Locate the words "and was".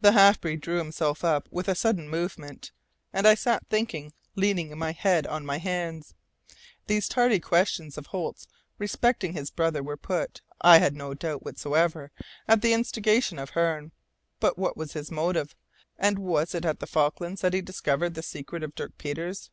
15.96-16.52